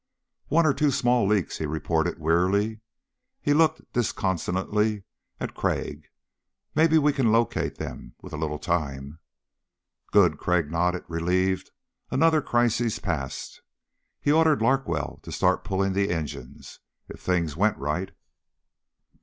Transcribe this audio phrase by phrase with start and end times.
[0.47, 2.79] "One or two small leaks," he reported wearily.
[3.39, 5.03] He looked disconsolately
[5.39, 6.07] at Crag.
[6.73, 9.19] "Maybe we can locate them with a little time."
[10.11, 11.69] "Good." Crag nodded, relieved.
[12.09, 13.61] Another crisis past.
[14.19, 16.79] He ordered Larkwell to start pulling the engines.
[17.07, 18.09] If things went right....